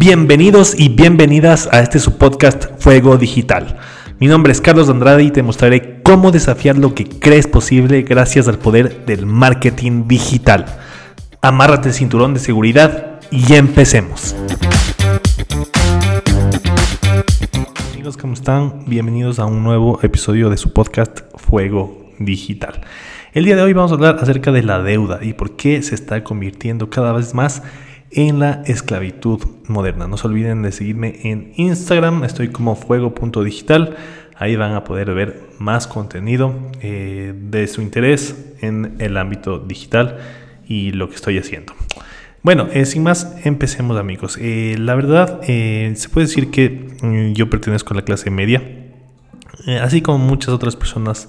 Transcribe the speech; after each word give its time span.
Bienvenidos 0.00 0.80
y 0.80 0.88
bienvenidas 0.88 1.68
a 1.70 1.80
este 1.80 1.98
su 1.98 2.16
podcast 2.16 2.68
Fuego 2.78 3.18
Digital. 3.18 3.76
Mi 4.18 4.28
nombre 4.28 4.50
es 4.50 4.62
Carlos 4.62 4.88
Andrade 4.88 5.24
y 5.24 5.30
te 5.30 5.42
mostraré 5.42 6.00
cómo 6.02 6.30
desafiar 6.30 6.78
lo 6.78 6.94
que 6.94 7.04
crees 7.06 7.46
posible 7.46 8.00
gracias 8.00 8.48
al 8.48 8.58
poder 8.58 9.04
del 9.04 9.26
marketing 9.26 10.08
digital. 10.08 10.64
Amárrate 11.42 11.88
el 11.88 11.94
cinturón 11.94 12.32
de 12.32 12.40
seguridad 12.40 13.20
y 13.30 13.52
empecemos. 13.52 14.34
Amigos, 17.92 18.16
¿cómo 18.16 18.32
están? 18.32 18.86
Bienvenidos 18.86 19.38
a 19.38 19.44
un 19.44 19.62
nuevo 19.62 20.00
episodio 20.02 20.48
de 20.48 20.56
su 20.56 20.72
podcast 20.72 21.20
Fuego 21.34 22.08
Digital. 22.18 22.80
El 23.34 23.44
día 23.44 23.54
de 23.54 23.60
hoy 23.60 23.74
vamos 23.74 23.90
a 23.90 23.96
hablar 23.96 24.16
acerca 24.18 24.50
de 24.50 24.62
la 24.62 24.82
deuda 24.82 25.18
y 25.20 25.34
por 25.34 25.56
qué 25.56 25.82
se 25.82 25.94
está 25.94 26.24
convirtiendo 26.24 26.88
cada 26.88 27.12
vez 27.12 27.34
más 27.34 27.58
en 27.58 27.89
la 28.12 28.62
esclavitud 28.66 29.40
moderna. 29.68 30.08
No 30.08 30.16
se 30.16 30.26
olviden 30.26 30.62
de 30.62 30.72
seguirme 30.72 31.20
en 31.24 31.52
Instagram, 31.56 32.24
estoy 32.24 32.48
como 32.48 32.74
fuego.digital. 32.74 33.96
Ahí 34.36 34.56
van 34.56 34.72
a 34.72 34.84
poder 34.84 35.12
ver 35.14 35.40
más 35.58 35.86
contenido 35.86 36.54
eh, 36.80 37.34
de 37.36 37.66
su 37.66 37.82
interés 37.82 38.54
en 38.60 38.96
el 38.98 39.16
ámbito 39.16 39.58
digital 39.58 40.18
y 40.66 40.92
lo 40.92 41.08
que 41.08 41.16
estoy 41.16 41.38
haciendo. 41.38 41.74
Bueno, 42.42 42.68
eh, 42.72 42.86
sin 42.86 43.02
más, 43.02 43.36
empecemos 43.44 43.98
amigos. 43.98 44.38
Eh, 44.40 44.76
la 44.78 44.94
verdad, 44.94 45.42
se 45.42 46.08
puede 46.10 46.26
decir 46.26 46.50
que 46.50 46.88
mm, 47.02 47.32
yo 47.34 47.50
pertenezco 47.50 47.92
a 47.92 47.98
la 47.98 48.02
clase 48.02 48.30
media, 48.30 48.62
así 49.82 50.00
como 50.00 50.18
muchas 50.18 50.54
otras 50.54 50.74
personas 50.74 51.28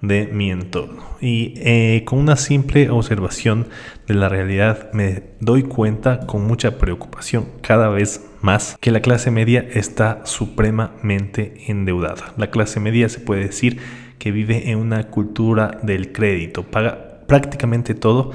de 0.00 0.28
mi 0.32 0.50
entorno. 0.50 1.02
Y 1.20 1.54
eh, 1.56 2.02
con 2.04 2.18
una 2.18 2.36
simple 2.36 2.90
observación 2.90 3.66
de 4.06 4.14
la 4.14 4.28
realidad 4.28 4.92
me 4.92 5.22
doy 5.40 5.64
cuenta 5.64 6.20
con 6.20 6.46
mucha 6.46 6.78
preocupación 6.78 7.46
cada 7.62 7.88
vez 7.88 8.24
más 8.40 8.76
que 8.80 8.92
la 8.92 9.00
clase 9.00 9.30
media 9.30 9.66
está 9.72 10.24
supremamente 10.24 11.64
endeudada. 11.66 12.32
La 12.36 12.50
clase 12.50 12.80
media 12.80 13.08
se 13.08 13.20
puede 13.20 13.44
decir 13.44 13.78
que 14.18 14.30
vive 14.30 14.70
en 14.70 14.78
una 14.78 15.08
cultura 15.08 15.78
del 15.82 16.12
crédito, 16.12 16.62
paga 16.62 17.24
prácticamente 17.26 17.94
todo 17.94 18.30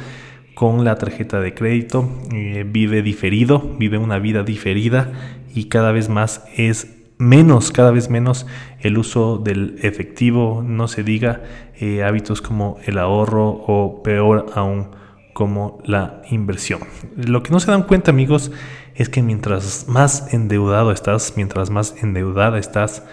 con 0.54 0.86
la 0.86 0.96
tarjeta 0.96 1.40
de 1.40 1.54
crédito, 1.54 2.10
eh, 2.32 2.66
vive 2.68 3.02
diferido, 3.02 3.60
vive 3.80 3.98
una 3.98 4.20
vida 4.20 4.44
diferida 4.44 5.12
y 5.54 5.66
cada 5.66 5.92
vez 5.92 6.10
más 6.10 6.46
es 6.56 7.03
menos, 7.24 7.72
cada 7.72 7.92
vez 7.92 8.10
menos 8.10 8.46
el 8.80 8.98
uso 8.98 9.38
del 9.38 9.78
efectivo, 9.82 10.64
no 10.66 10.88
se 10.88 11.04
diga 11.04 11.42
eh, 11.80 12.04
hábitos 12.04 12.42
como 12.42 12.78
el 12.86 12.98
ahorro 12.98 13.50
o 13.50 14.04
peor 14.04 14.48
aún 14.56 14.90
como 15.34 15.80
la 15.86 16.22
inversión. 16.30 16.82
Lo 17.16 17.42
que 17.42 17.52
no 17.52 17.60
se 17.60 17.72
dan 17.72 17.84
cuenta 17.84 18.12
amigos 18.12 18.52
es 18.94 19.10
que 19.10 19.24
mientras 19.24 19.88
más 19.88 20.34
endeudado 20.34 20.92
estás, 20.92 21.34
mientras 21.36 21.70
más 21.72 21.96
endeudada 22.04 22.60
estás, 22.60 23.04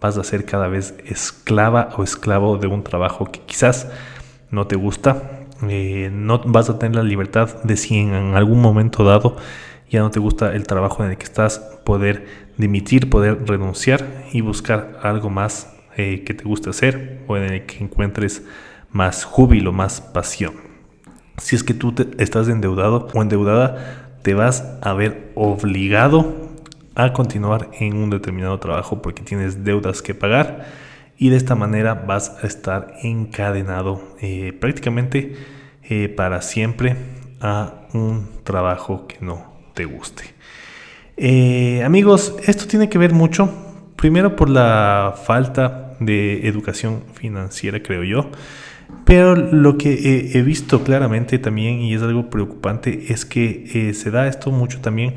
vas 0.00 0.16
a 0.16 0.24
ser 0.24 0.44
cada 0.46 0.68
vez 0.68 0.94
esclava 1.04 1.90
o 1.96 2.02
esclavo 2.02 2.56
de 2.56 2.68
un 2.68 2.82
trabajo 2.82 3.26
que 3.26 3.40
quizás 3.40 3.90
no 4.50 4.66
te 4.66 4.76
gusta, 4.76 5.46
eh, 5.68 6.10
no 6.12 6.40
vas 6.46 6.70
a 6.70 6.78
tener 6.78 6.96
la 6.96 7.02
libertad 7.02 7.62
de 7.62 7.76
si 7.76 7.98
en 7.98 8.34
algún 8.36 8.60
momento 8.60 9.04
dado 9.04 9.36
ya 9.90 10.00
no 10.00 10.10
te 10.10 10.20
gusta 10.20 10.54
el 10.54 10.66
trabajo 10.66 11.04
en 11.04 11.10
el 11.10 11.16
que 11.16 11.24
estás, 11.24 11.58
poder 11.84 12.45
dimitir, 12.56 13.10
poder 13.10 13.46
renunciar 13.46 14.24
y 14.32 14.40
buscar 14.40 15.00
algo 15.02 15.30
más 15.30 15.74
eh, 15.96 16.24
que 16.24 16.34
te 16.34 16.44
guste 16.44 16.70
hacer 16.70 17.22
o 17.26 17.36
en 17.36 17.44
el 17.44 17.66
que 17.66 17.82
encuentres 17.82 18.42
más 18.90 19.24
júbilo, 19.24 19.72
más 19.72 20.00
pasión. 20.00 20.54
Si 21.38 21.54
es 21.54 21.62
que 21.62 21.74
tú 21.74 21.94
estás 22.18 22.48
endeudado 22.48 23.08
o 23.12 23.22
endeudada, 23.22 24.18
te 24.22 24.34
vas 24.34 24.64
a 24.80 24.92
ver 24.94 25.30
obligado 25.34 26.34
a 26.94 27.12
continuar 27.12 27.70
en 27.78 27.96
un 27.96 28.10
determinado 28.10 28.58
trabajo 28.58 29.02
porque 29.02 29.22
tienes 29.22 29.64
deudas 29.64 30.00
que 30.00 30.14
pagar 30.14 30.66
y 31.18 31.28
de 31.28 31.36
esta 31.36 31.54
manera 31.54 31.94
vas 31.94 32.36
a 32.42 32.46
estar 32.46 32.94
encadenado 33.02 34.02
eh, 34.20 34.56
prácticamente 34.58 35.36
eh, 35.82 36.08
para 36.08 36.42
siempre 36.42 36.96
a 37.40 37.86
un 37.92 38.28
trabajo 38.44 39.06
que 39.06 39.18
no 39.20 39.44
te 39.74 39.84
guste. 39.84 40.24
Eh, 41.18 41.82
amigos, 41.82 42.36
esto 42.46 42.66
tiene 42.66 42.90
que 42.90 42.98
ver 42.98 43.14
mucho, 43.14 43.50
primero 43.96 44.36
por 44.36 44.50
la 44.50 45.14
falta 45.24 45.94
de 45.98 46.46
educación 46.46 47.04
financiera, 47.14 47.82
creo 47.82 48.04
yo. 48.04 48.30
Pero 49.04 49.34
lo 49.34 49.78
que 49.78 50.30
he 50.34 50.42
visto 50.42 50.84
claramente 50.84 51.38
también, 51.38 51.80
y 51.80 51.94
es 51.94 52.02
algo 52.02 52.28
preocupante, 52.28 53.12
es 53.12 53.24
que 53.24 53.64
eh, 53.74 53.94
se 53.94 54.10
da 54.10 54.28
esto 54.28 54.50
mucho 54.50 54.80
también 54.80 55.14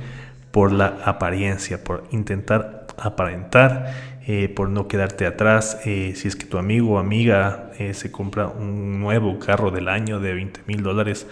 por 0.52 0.72
la 0.72 0.98
apariencia, 1.04 1.84
por 1.84 2.06
intentar 2.12 2.88
aparentar, 2.98 3.94
eh, 4.26 4.48
por 4.50 4.70
no 4.70 4.88
quedarte 4.88 5.26
atrás. 5.26 5.80
si 5.84 6.28
es 6.28 6.36
que 6.36 6.46
tu 6.46 6.58
amigo 6.58 6.94
o 6.94 6.98
amiga 6.98 7.72
se 7.94 8.12
compra 8.12 8.48
un 8.48 9.00
nuevo 9.00 9.38
carro 9.40 9.70
del 9.70 9.90
año 9.90 10.20
de 10.20 10.34
20 10.34 10.62
mil 10.66 10.81
dólares, 10.81 11.28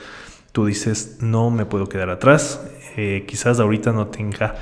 tú 0.57 0.65
dices, 0.65 1.19
no 1.21 1.51
me 1.51 1.67
puedo 1.67 1.87
quedar 1.87 2.09
atrás, 2.09 2.67
eh, 2.95 3.25
quizás 3.27 3.59
ahorita 3.59 3.91
no 3.91 4.07
tenga 4.07 4.55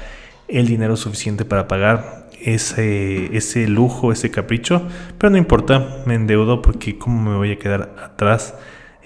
el 0.49 0.67
dinero 0.67 0.97
suficiente 0.97 1.45
para 1.45 1.69
pagar 1.69 2.27
ese, 2.41 3.33
ese 3.33 3.69
lujo, 3.69 4.11
ese 4.11 4.29
capricho, 4.29 4.85
pero 5.17 5.29
no 5.29 5.37
importa, 5.37 6.03
me 6.05 6.15
endeudo 6.15 6.61
porque 6.61 6.97
cómo 6.97 7.31
me 7.31 7.37
voy 7.37 7.53
a 7.53 7.59
quedar 7.59 7.95
atrás 8.03 8.55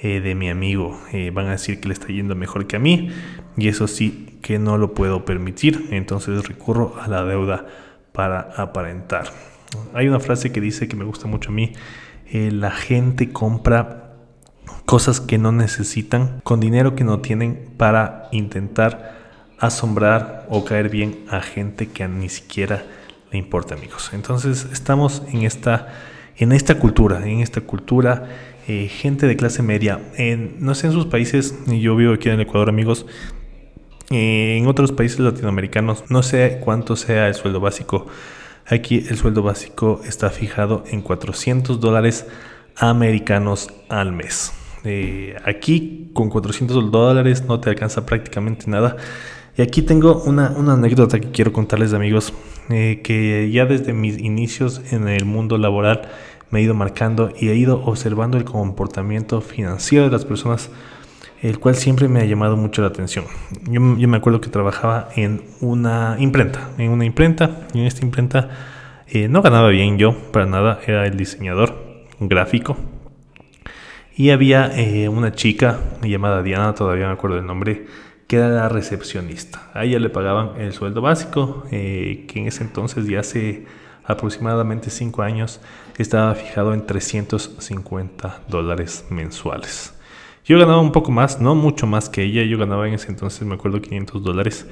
eh, 0.01 0.19
de 0.19 0.33
mi 0.33 0.49
amigo. 0.49 0.99
Eh, 1.13 1.29
van 1.29 1.45
a 1.45 1.51
decir 1.51 1.79
que 1.79 1.89
le 1.89 1.93
está 1.93 2.07
yendo 2.07 2.33
mejor 2.33 2.65
que 2.65 2.77
a 2.77 2.79
mí 2.79 3.11
y 3.55 3.67
eso 3.67 3.87
sí 3.87 4.39
que 4.41 4.57
no 4.57 4.79
lo 4.79 4.95
puedo 4.95 5.25
permitir, 5.25 5.89
entonces 5.91 6.47
recurro 6.47 6.95
a 6.99 7.07
la 7.07 7.23
deuda 7.23 7.67
para 8.13 8.39
aparentar. 8.57 9.25
Hay 9.93 10.07
una 10.07 10.19
frase 10.19 10.51
que 10.51 10.59
dice 10.59 10.87
que 10.87 10.95
me 10.95 11.05
gusta 11.05 11.27
mucho 11.27 11.51
a 11.51 11.53
mí, 11.53 11.73
la 12.31 12.71
gente 12.71 13.29
compra 13.31 14.08
cosas 14.85 15.21
que 15.21 15.37
no 15.37 15.51
necesitan, 15.51 16.41
con 16.43 16.59
dinero 16.59 16.95
que 16.95 17.03
no 17.03 17.19
tienen 17.19 17.69
para 17.77 18.27
intentar 18.31 19.19
asombrar 19.59 20.45
o 20.49 20.65
caer 20.65 20.89
bien 20.89 21.25
a 21.29 21.41
gente 21.41 21.87
que 21.87 22.07
ni 22.07 22.29
siquiera 22.29 22.83
le 23.31 23.37
importa, 23.37 23.75
amigos. 23.75 24.11
Entonces 24.13 24.67
estamos 24.71 25.23
en 25.31 25.43
esta, 25.43 25.87
en 26.37 26.51
esta 26.51 26.79
cultura, 26.79 27.23
en 27.27 27.41
esta 27.41 27.61
cultura, 27.61 28.27
eh, 28.67 28.87
gente 28.87 29.27
de 29.27 29.35
clase 29.35 29.61
media, 29.61 29.99
en, 30.15 30.55
no 30.59 30.75
sé 30.75 30.87
en 30.87 30.93
sus 30.93 31.05
países, 31.05 31.55
yo 31.67 31.95
vivo 31.95 32.13
aquí 32.13 32.29
en 32.29 32.35
el 32.35 32.41
Ecuador, 32.41 32.69
amigos, 32.69 33.05
eh, 34.09 34.57
en 34.57 34.67
otros 34.67 34.91
países 34.91 35.19
latinoamericanos, 35.19 36.05
no 36.09 36.23
sé 36.23 36.59
cuánto 36.63 36.95
sea 36.95 37.27
el 37.27 37.35
sueldo 37.35 37.59
básico. 37.59 38.07
Aquí 38.65 39.05
el 39.09 39.17
sueldo 39.17 39.41
básico 39.41 40.01
está 40.05 40.29
fijado 40.29 40.83
en 40.87 41.01
400 41.01 41.79
dólares 41.79 42.27
americanos 42.75 43.69
al 43.89 44.11
mes. 44.11 44.53
Eh, 44.83 45.35
aquí 45.45 46.11
con 46.13 46.29
400 46.29 46.91
dólares 46.91 47.43
no 47.47 47.59
te 47.59 47.69
alcanza 47.69 48.05
prácticamente 48.05 48.69
nada. 48.69 48.97
Y 49.57 49.61
aquí 49.61 49.81
tengo 49.81 50.21
una, 50.23 50.47
anécdota 50.47 51.19
que 51.19 51.31
quiero 51.31 51.51
contarles 51.51 51.93
amigos, 51.93 52.33
eh, 52.69 53.01
que 53.03 53.51
ya 53.51 53.65
desde 53.65 53.93
mis 53.93 54.17
inicios 54.17 54.81
en 54.91 55.07
el 55.09 55.25
mundo 55.25 55.57
laboral 55.57 56.07
me 56.49 56.59
he 56.59 56.63
ido 56.63 56.73
marcando 56.73 57.31
y 57.37 57.49
he 57.49 57.55
ido 57.55 57.83
observando 57.83 58.37
el 58.37 58.45
comportamiento 58.45 59.41
financiero 59.41 60.05
de 60.05 60.11
las 60.11 60.25
personas, 60.25 60.69
el 61.41 61.59
cual 61.59 61.75
siempre 61.75 62.07
me 62.07 62.21
ha 62.21 62.25
llamado 62.25 62.57
mucho 62.57 62.81
la 62.81 62.87
atención. 62.87 63.25
Yo, 63.69 63.81
me 63.81 64.17
acuerdo 64.17 64.41
que 64.41 64.49
trabajaba 64.49 65.09
en 65.15 65.41
una 65.61 66.15
imprenta, 66.19 66.69
en 66.77 66.91
una 66.91 67.05
imprenta, 67.05 67.67
y 67.73 67.81
en 67.81 67.85
esta 67.85 68.05
imprenta 68.05 68.49
eh, 69.07 69.27
no 69.27 69.41
ganaba 69.41 69.69
bien 69.69 69.97
yo, 69.97 70.15
para 70.31 70.45
nada, 70.45 70.79
era 70.87 71.05
el 71.05 71.17
diseñador 71.17 72.05
gráfico, 72.19 72.77
y 74.19 74.31
había 74.31 74.77
eh, 74.77 75.07
una 75.07 75.31
chica 75.31 75.79
llamada 76.01 76.43
Diana, 76.43 76.75
todavía 76.75 77.07
me 77.07 77.13
acuerdo 77.13 77.37
del 77.37 77.45
nombre, 77.45 77.85
que 78.27 78.35
era 78.35 78.49
la 78.49 78.67
recepcionista. 78.67 79.71
A 79.73 79.85
ella 79.85 79.97
le 79.97 80.09
pagaban 80.09 80.59
el 80.59 80.73
sueldo 80.73 80.99
básico, 80.99 81.63
eh, 81.71 82.25
que 82.27 82.39
en 82.39 82.47
ese 82.47 82.65
entonces, 82.65 83.07
ya 83.07 83.21
hace 83.21 83.65
aproximadamente 84.03 84.89
5 84.89 85.21
años, 85.21 85.61
estaba 85.97 86.35
fijado 86.35 86.73
en 86.73 86.85
350 86.85 88.41
dólares 88.49 89.05
mensuales. 89.09 89.93
Yo 90.43 90.59
ganaba 90.59 90.81
un 90.81 90.91
poco 90.91 91.11
más, 91.11 91.39
no 91.39 91.55
mucho 91.55 91.87
más 91.87 92.09
que 92.09 92.23
ella, 92.23 92.43
yo 92.43 92.57
ganaba 92.57 92.89
en 92.89 92.95
ese 92.95 93.07
entonces, 93.07 93.47
me 93.47 93.55
acuerdo, 93.55 93.81
500 93.81 94.21
dólares. 94.21 94.67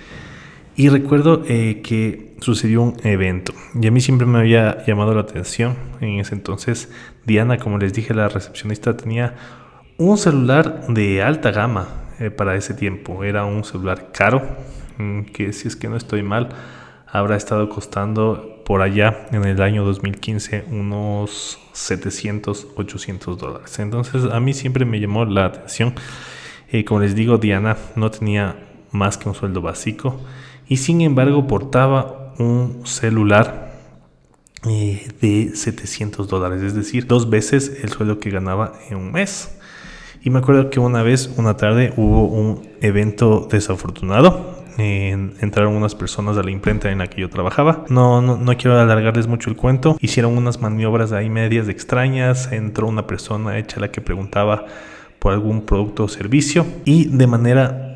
Y 0.80 0.90
recuerdo 0.90 1.42
eh, 1.48 1.82
que 1.84 2.36
sucedió 2.40 2.84
un 2.84 2.98
evento 3.04 3.52
y 3.74 3.88
a 3.88 3.92
mí 3.92 4.00
siempre 4.00 4.28
me 4.28 4.38
había 4.38 4.86
llamado 4.86 5.16
la 5.16 5.22
atención. 5.22 5.76
En 6.02 6.20
ese 6.20 6.36
entonces, 6.36 6.92
Diana, 7.26 7.58
como 7.58 7.80
les 7.80 7.94
dije, 7.94 8.14
la 8.14 8.30
recepcionista 8.30 8.96
tenía 8.96 9.34
un 9.98 10.20
celular 10.20 10.86
de 10.88 11.24
alta 11.24 11.50
gama 11.50 11.88
eh, 12.20 12.30
para 12.30 12.56
ese 12.56 12.76
tiempo. 12.76 13.24
Era 13.24 13.44
un 13.44 13.64
celular 13.64 14.12
caro, 14.14 14.44
mm, 15.00 15.22
que 15.34 15.52
si 15.52 15.68
es 15.68 15.76
que 15.76 15.90
no 15.90 15.98
estoy 15.98 16.22
mal, 16.22 16.50
habrá 17.08 17.38
estado 17.38 17.70
costando 17.70 18.62
por 18.64 18.84
allá 18.84 19.26
en 19.32 19.46
el 19.46 19.60
año 19.64 19.84
2015 19.84 20.66
unos 20.70 21.58
700, 21.74 22.68
800 22.76 23.36
dólares. 23.36 23.80
Entonces 23.80 24.26
a 24.32 24.40
mí 24.40 24.54
siempre 24.54 24.86
me 24.86 25.00
llamó 25.00 25.26
la 25.26 25.46
atención. 25.46 25.96
Eh, 26.72 26.86
como 26.86 27.00
les 27.00 27.16
digo, 27.16 27.40
Diana 27.40 27.78
no 27.96 28.12
tenía 28.12 28.58
más 28.92 29.18
que 29.18 29.28
un 29.28 29.34
sueldo 29.34 29.62
básico 29.62 30.22
y 30.68 30.78
sin 30.78 31.02
embargo 31.02 31.48
portaba 31.48 32.34
un 32.40 32.82
celular 32.86 33.74
eh, 34.66 35.08
de 35.22 35.56
700 35.56 36.28
dólares, 36.28 36.62
es 36.62 36.74
decir, 36.74 37.08
dos 37.08 37.30
veces 37.30 37.80
el 37.84 37.90
sueldo 37.90 38.20
que 38.20 38.30
ganaba 38.30 38.74
en 38.90 38.98
un 38.98 39.12
mes. 39.12 39.58
Y 40.24 40.30
me 40.30 40.40
acuerdo 40.40 40.70
que 40.70 40.80
una 40.80 41.04
vez, 41.04 41.34
una 41.38 41.56
tarde, 41.56 41.94
hubo 41.96 42.26
un 42.26 42.68
evento 42.82 43.48
desafortunado. 43.50 44.58
entraron 44.78 45.76
unas 45.76 45.96
personas 45.96 46.38
a 46.38 46.44
la 46.44 46.52
imprenta 46.52 46.92
en 46.92 46.98
la 46.98 47.08
que 47.08 47.22
yo 47.22 47.30
trabajaba. 47.30 47.86
No, 47.90 48.22
no, 48.22 48.36
no, 48.36 48.58
quiero 48.58 48.80
alargarles 48.80 49.28
mucho 49.28 49.50
el 49.50 49.56
cuento. 49.56 49.98
Hicieron 50.02 50.38
unas 50.38 50.60
maniobras 50.60 51.14
ahí 51.14 51.30
medias 51.30 51.70
extrañas. 51.70 52.52
Entró 52.52 52.88
una 52.88 53.08
persona 53.08 53.58
hecha 53.58 53.80
la 53.80 53.92
que 53.92 54.02
preguntaba 54.02 54.66
por 55.20 55.34
algún 55.34 55.66
producto 55.66 56.04
o 56.04 56.08
servicio. 56.08 56.66
Y 56.84 57.06
de 57.06 57.28
manera 57.28 57.87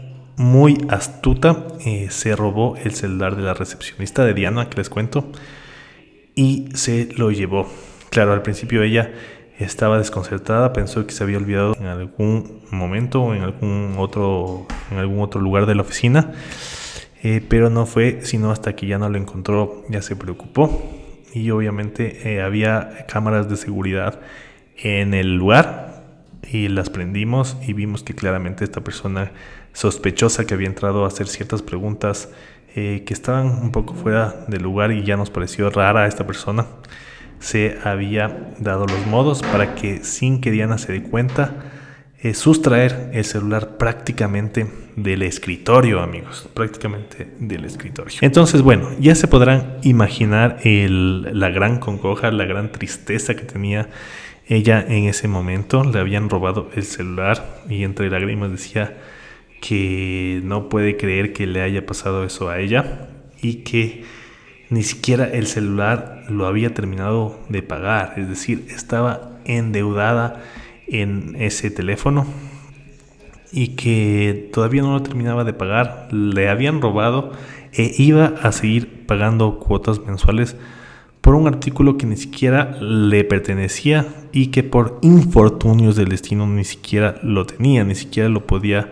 muy 0.42 0.78
astuta 0.90 1.68
eh, 1.86 2.08
se 2.10 2.36
robó 2.36 2.76
el 2.78 2.94
celular 2.96 3.36
de 3.36 3.44
la 3.44 3.54
recepcionista 3.54 4.26
de 4.26 4.34
Diana, 4.34 4.70
que 4.70 4.78
les 4.78 4.90
cuento. 4.90 5.32
Y 6.36 6.70
se 6.74 7.10
lo 7.16 7.32
llevó. 7.32 7.70
Claro, 8.10 8.34
al 8.34 8.42
principio 8.42 8.82
ella 8.84 9.12
estaba 9.60 9.98
desconcertada, 9.98 10.74
pensó 10.74 11.06
que 11.06 11.14
se 11.14 11.24
había 11.24 11.38
olvidado 11.38 11.76
en 11.80 11.86
algún 11.86 12.62
momento 12.72 13.22
o 13.22 13.36
en 13.36 13.44
algún 13.44 13.96
otro, 13.98 14.66
en 14.90 14.98
algún 14.98 15.22
otro 15.22 15.40
lugar 15.40 15.66
de 15.68 15.76
la 15.76 15.84
oficina, 15.84 16.32
eh, 17.22 17.46
pero 17.48 17.70
no 17.70 17.86
fue 17.86 18.22
sino 18.24 18.52
hasta 18.52 18.76
que 18.76 18.88
ya 18.88 18.98
no 18.98 19.10
lo 19.10 19.18
encontró, 19.18 19.84
ya 19.90 20.02
se 20.02 20.16
preocupó 20.16 20.82
y 21.34 21.52
obviamente 21.52 22.34
eh, 22.34 22.42
había 22.42 23.06
cámaras 23.08 23.50
de 23.50 23.56
seguridad 23.56 24.20
en 24.78 25.14
el 25.14 25.36
lugar 25.36 26.04
y 26.50 26.68
las 26.68 26.90
prendimos 26.90 27.58
y 27.66 27.74
vimos 27.74 28.04
que 28.04 28.16
claramente 28.16 28.64
esta 28.64 28.82
persona 28.82 29.32
sospechosa 29.74 30.46
que 30.46 30.54
había 30.54 30.68
entrado 30.68 31.06
a 31.06 31.08
hacer 31.08 31.28
ciertas 31.28 31.62
preguntas 31.62 32.30
eh, 32.76 33.04
que 33.06 33.14
estaban 33.14 33.48
un 33.48 33.72
poco 33.72 33.94
fuera 33.94 34.46
del 34.48 34.64
lugar 34.64 34.92
y 34.92 35.04
ya 35.04 35.18
nos 35.18 35.30
pareció 35.30 35.70
rara 35.70 36.08
esta 36.08 36.26
persona 36.26 36.66
se 37.42 37.78
había 37.84 38.54
dado 38.60 38.86
los 38.86 39.06
modos 39.08 39.42
para 39.42 39.76
que 39.76 40.04
sin 40.04 40.40
que 40.40 40.52
Diana 40.52 40.78
se 40.78 40.94
dé 40.94 41.04
cuenta, 41.04 41.56
eh, 42.22 42.36
sustraer 42.36 43.10
el 43.14 43.26
celular 43.26 43.78
prácticamente 43.78 44.68
del 44.96 45.24
escritorio, 45.24 46.02
amigos, 46.02 46.48
prácticamente 46.54 47.28
del 47.40 47.66
escritorio. 47.66 48.20
Entonces, 48.22 48.62
bueno, 48.62 48.90
ya 49.00 49.16
se 49.16 49.28
podrán 49.28 49.78
imaginar 49.82 50.60
la 50.64 51.50
gran 51.50 51.80
congoja, 51.80 52.30
la 52.32 52.46
gran 52.46 52.72
tristeza 52.72 53.36
que 53.36 53.44
tenía 53.44 53.90
ella 54.48 54.86
en 54.88 55.06
ese 55.06 55.28
momento. 55.28 55.84
Le 55.84 56.00
habían 56.00 56.30
robado 56.30 56.70
el 56.76 56.84
celular 56.84 57.64
y 57.68 57.84
entre 57.84 58.12
lágrimas 58.12 58.52
decía 58.52 58.96
que 59.62 60.42
no 60.44 60.68
puede 60.68 60.98
creer 60.98 61.32
que 61.32 61.48
le 61.48 61.62
haya 61.62 61.86
pasado 61.86 62.26
eso 62.26 62.50
a 62.50 62.60
ella 62.60 63.08
y 63.42 63.58
que 63.58 64.04
ni 64.70 64.84
siquiera 64.84 65.26
el 65.26 65.48
celular 65.48 66.24
lo 66.30 66.48
había 66.48 66.74
terminado 66.74 67.40
de 67.50 67.62
pagar, 67.62 68.16
es 68.18 68.28
decir, 68.28 68.66
estaba 68.70 69.40
endeudada 69.46 70.44
en 70.88 71.36
ese 71.40 71.72
teléfono 71.72 72.26
y 73.52 73.70
que 73.70 74.50
todavía 74.54 74.82
no 74.82 74.94
lo 74.94 75.04
terminaba 75.04 75.44
de 75.44 75.54
pagar, 75.54 76.08
le 76.12 76.50
habían 76.50 76.82
robado 76.82 77.34
e 77.74 77.94
iba 77.98 78.34
a 78.42 78.52
seguir 78.52 79.06
pagando 79.06 79.60
cuotas 79.60 80.00
mensuales 80.00 80.56
por 81.22 81.36
un 81.36 81.48
artículo 81.48 81.98
que 81.98 82.06
ni 82.06 82.18
siquiera 82.18 82.78
le 82.82 83.24
pertenecía 83.24 84.08
y 84.32 84.48
que 84.48 84.64
por 84.64 85.00
infortunios 85.02 85.96
del 85.96 86.10
destino 86.10 86.48
ni 86.48 86.64
siquiera 86.64 87.20
lo 87.22 87.46
tenía, 87.46 87.84
ni 87.84 87.96
siquiera 87.96 88.28
lo 88.28 88.48
podía 88.48 88.90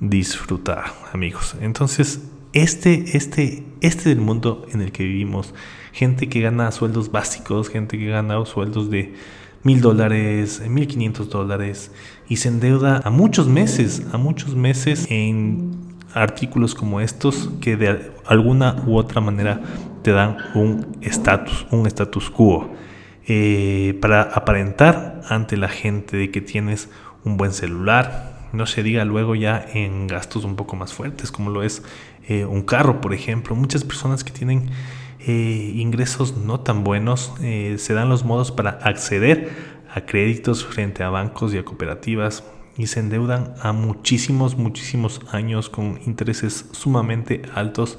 disfrutar, 0.00 0.84
amigos. 1.12 1.54
Entonces, 1.60 2.20
este, 2.52 3.16
este, 3.16 3.64
este 3.80 4.10
es 4.10 4.16
el 4.16 4.20
mundo 4.20 4.66
en 4.72 4.80
el 4.80 4.92
que 4.92 5.04
vivimos. 5.04 5.54
Gente 5.92 6.28
que 6.28 6.40
gana 6.40 6.72
sueldos 6.72 7.12
básicos, 7.12 7.68
gente 7.68 7.98
que 7.98 8.06
gana 8.06 8.44
sueldos 8.46 8.90
de 8.90 9.14
mil 9.62 9.80
dólares, 9.80 10.62
mil 10.68 10.86
quinientos 10.86 11.28
dólares 11.28 11.92
y 12.28 12.36
se 12.36 12.48
endeuda 12.48 13.02
a 13.04 13.10
muchos 13.10 13.46
meses, 13.46 14.02
a 14.12 14.16
muchos 14.16 14.54
meses 14.56 15.06
en 15.10 15.90
artículos 16.14 16.74
como 16.74 17.00
estos 17.00 17.50
que 17.60 17.76
de 17.76 18.12
alguna 18.26 18.82
u 18.86 18.96
otra 18.96 19.20
manera 19.20 19.60
te 20.02 20.12
dan 20.12 20.38
un 20.54 20.96
estatus, 21.02 21.66
un 21.70 21.86
status 21.86 22.30
quo. 22.30 22.70
Eh, 23.26 23.96
para 24.00 24.22
aparentar 24.22 25.20
ante 25.28 25.56
la 25.56 25.68
gente 25.68 26.16
de 26.16 26.30
que 26.32 26.40
tienes 26.40 26.88
un 27.24 27.36
buen 27.36 27.52
celular, 27.52 28.39
no 28.52 28.66
se 28.66 28.82
diga 28.82 29.04
luego 29.04 29.34
ya 29.34 29.64
en 29.74 30.06
gastos 30.06 30.44
un 30.44 30.56
poco 30.56 30.76
más 30.76 30.92
fuertes 30.92 31.30
como 31.30 31.50
lo 31.50 31.62
es 31.62 31.82
eh, 32.28 32.44
un 32.44 32.62
carro, 32.62 33.00
por 33.00 33.14
ejemplo. 33.14 33.54
Muchas 33.54 33.84
personas 33.84 34.24
que 34.24 34.32
tienen 34.32 34.70
eh, 35.20 35.72
ingresos 35.76 36.36
no 36.36 36.60
tan 36.60 36.84
buenos 36.84 37.32
eh, 37.42 37.76
se 37.78 37.94
dan 37.94 38.08
los 38.08 38.24
modos 38.24 38.52
para 38.52 38.70
acceder 38.70 39.50
a 39.92 40.02
créditos 40.02 40.64
frente 40.64 41.02
a 41.02 41.10
bancos 41.10 41.52
y 41.52 41.58
a 41.58 41.64
cooperativas 41.64 42.44
y 42.76 42.86
se 42.86 43.00
endeudan 43.00 43.54
a 43.60 43.72
muchísimos, 43.72 44.56
muchísimos 44.56 45.20
años 45.32 45.68
con 45.68 46.00
intereses 46.06 46.66
sumamente 46.72 47.42
altos 47.54 47.98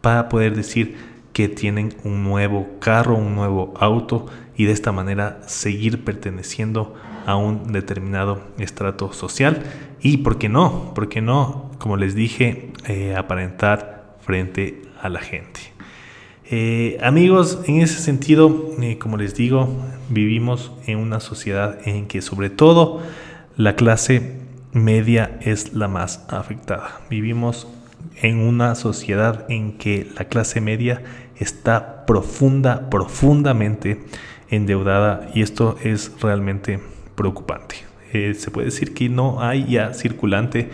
para 0.00 0.28
poder 0.28 0.56
decir 0.56 0.96
que 1.36 1.50
tienen 1.50 1.94
un 2.02 2.24
nuevo 2.24 2.66
carro, 2.80 3.14
un 3.14 3.34
nuevo 3.34 3.74
auto 3.78 4.24
y 4.56 4.64
de 4.64 4.72
esta 4.72 4.90
manera 4.90 5.42
seguir 5.46 6.02
perteneciendo 6.02 6.94
a 7.26 7.36
un 7.36 7.74
determinado 7.74 8.40
estrato 8.56 9.12
social 9.12 9.62
y, 10.00 10.16
¿por 10.16 10.38
qué 10.38 10.48
no? 10.48 10.94
¿Por 10.94 11.10
qué 11.10 11.20
no? 11.20 11.72
Como 11.76 11.98
les 11.98 12.14
dije, 12.14 12.72
eh, 12.88 13.14
aparentar 13.14 14.16
frente 14.22 14.80
a 14.98 15.10
la 15.10 15.20
gente. 15.20 15.60
Eh, 16.46 16.96
amigos, 17.02 17.60
en 17.66 17.82
ese 17.82 18.00
sentido, 18.00 18.70
eh, 18.80 18.96
como 18.96 19.18
les 19.18 19.34
digo, 19.34 19.68
vivimos 20.08 20.72
en 20.86 20.96
una 20.96 21.20
sociedad 21.20 21.86
en 21.86 22.06
que 22.06 22.22
sobre 22.22 22.48
todo 22.48 23.02
la 23.58 23.76
clase 23.76 24.40
media 24.72 25.38
es 25.42 25.74
la 25.74 25.86
más 25.86 26.24
afectada. 26.30 27.02
Vivimos 27.10 27.68
en 28.20 28.38
una 28.38 28.74
sociedad 28.74 29.44
en 29.50 29.72
que 29.72 30.08
la 30.16 30.26
clase 30.26 30.60
media 30.60 31.02
está 31.38 32.06
profunda, 32.06 32.88
profundamente 32.90 34.00
endeudada 34.48 35.28
y 35.34 35.42
esto 35.42 35.76
es 35.82 36.12
realmente 36.20 36.80
preocupante. 37.14 37.76
Eh, 38.12 38.34
se 38.34 38.50
puede 38.50 38.66
decir 38.66 38.94
que 38.94 39.08
no 39.08 39.42
hay 39.42 39.66
ya 39.66 39.92
circulante 39.92 40.70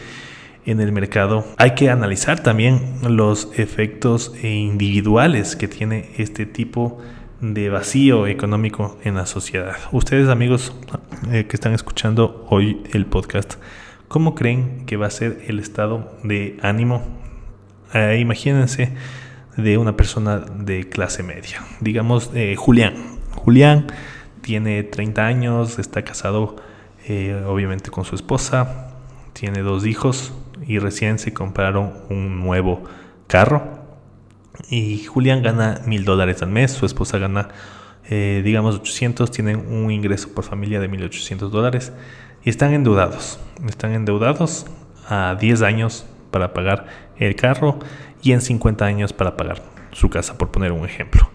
en 0.64 0.80
el 0.80 0.92
mercado. 0.92 1.44
Hay 1.56 1.74
que 1.74 1.90
analizar 1.90 2.42
también 2.42 2.98
los 3.02 3.48
efectos 3.56 4.32
individuales 4.42 5.56
que 5.56 5.68
tiene 5.68 6.10
este 6.18 6.46
tipo 6.46 7.00
de 7.40 7.68
vacío 7.68 8.28
económico 8.28 8.98
en 9.02 9.16
la 9.16 9.26
sociedad. 9.26 9.74
Ustedes 9.90 10.28
amigos 10.28 10.72
eh, 11.32 11.46
que 11.48 11.56
están 11.56 11.72
escuchando 11.72 12.46
hoy 12.48 12.82
el 12.92 13.06
podcast, 13.06 13.54
¿cómo 14.06 14.36
creen 14.36 14.86
que 14.86 14.96
va 14.96 15.08
a 15.08 15.10
ser 15.10 15.42
el 15.48 15.58
estado 15.58 16.16
de 16.22 16.56
ánimo? 16.62 17.21
Eh, 17.94 18.18
imagínense 18.20 18.92
de 19.56 19.78
una 19.78 19.96
persona 19.96 20.38
de 20.38 20.88
clase 20.88 21.22
media, 21.22 21.62
digamos 21.80 22.30
Julián. 22.56 22.94
Julián 23.34 23.86
tiene 24.40 24.82
30 24.82 25.26
años, 25.26 25.78
está 25.78 26.02
casado 26.02 26.56
eh, 27.08 27.42
obviamente 27.46 27.90
con 27.90 28.04
su 28.04 28.14
esposa, 28.14 28.92
tiene 29.32 29.62
dos 29.62 29.86
hijos 29.86 30.32
y 30.66 30.78
recién 30.78 31.18
se 31.18 31.32
compraron 31.32 31.92
un 32.10 32.40
nuevo 32.40 32.84
carro. 33.26 33.80
Y 34.70 35.04
Julián 35.04 35.42
gana 35.42 35.80
mil 35.86 36.04
dólares 36.04 36.42
al 36.42 36.50
mes, 36.50 36.72
su 36.72 36.86
esposa 36.86 37.18
gana, 37.18 37.48
eh, 38.08 38.42
digamos, 38.44 38.76
800, 38.76 39.30
tienen 39.30 39.66
un 39.68 39.90
ingreso 39.90 40.28
por 40.32 40.44
familia 40.44 40.78
de 40.78 40.88
1800 40.88 41.50
dólares 41.50 41.92
y 42.44 42.50
están 42.50 42.72
endeudados. 42.72 43.40
Están 43.66 43.92
endeudados 43.92 44.66
a 45.08 45.36
10 45.40 45.62
años 45.62 46.06
para 46.30 46.52
pagar 46.52 46.86
el 47.18 47.36
carro 47.36 47.78
y 48.22 48.32
en 48.32 48.40
50 48.40 48.84
años 48.84 49.12
para 49.12 49.36
pagar 49.36 49.62
su 49.92 50.08
casa, 50.08 50.38
por 50.38 50.50
poner 50.50 50.72
un 50.72 50.84
ejemplo. 50.84 51.28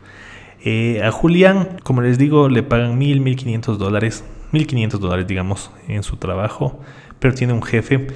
Eh, 0.64 1.02
a 1.04 1.12
Julián, 1.12 1.80
como 1.84 2.02
les 2.02 2.18
digo, 2.18 2.50
le 2.50 2.64
pagan 2.64 2.98
mil, 2.98 3.22
mil 3.22 3.36
quinientos 3.36 3.78
dólares, 3.78 4.24
mil 4.52 4.68
quinientos 4.68 5.00
dólares, 5.00 5.28
digamos, 5.28 5.72
en 5.88 6.04
su 6.04 6.18
trabajo, 6.18 6.80
pero 7.20 7.34
tiene 7.34 7.54
un 7.54 7.64
jefe 7.64 8.08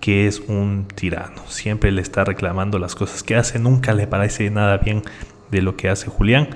que 0.00 0.26
es 0.26 0.40
un 0.40 0.86
tirano. 0.94 1.42
Siempre 1.46 1.90
le 1.92 2.02
está 2.02 2.24
reclamando 2.24 2.78
las 2.78 2.94
cosas 2.94 3.22
que 3.22 3.36
hace, 3.36 3.58
nunca 3.58 3.94
le 3.94 4.06
parece 4.06 4.50
nada 4.50 4.78
bien 4.78 5.02
de 5.50 5.62
lo 5.62 5.76
que 5.76 5.88
hace 5.88 6.10
Julián. 6.10 6.48